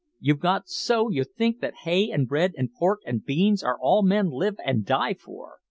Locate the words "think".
1.23-1.59